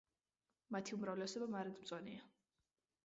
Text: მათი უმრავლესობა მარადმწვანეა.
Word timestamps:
მათი 0.75 0.95
უმრავლესობა 0.97 1.49
მარადმწვანეა. 1.57 2.27